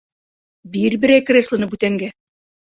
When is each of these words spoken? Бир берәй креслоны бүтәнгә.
Бир 0.77 0.95
берәй 1.03 1.23
креслоны 1.27 1.69
бүтәнгә. 1.75 2.11